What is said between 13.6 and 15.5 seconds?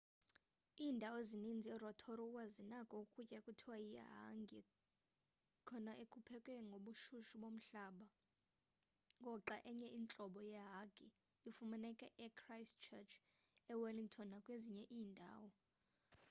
ewellington nakwezinye iindawo